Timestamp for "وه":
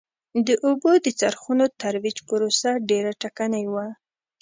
3.73-3.87